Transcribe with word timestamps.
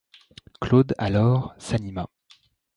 Claude, 0.59 0.95
alors, 0.97 1.53
s'anima. 1.59 2.09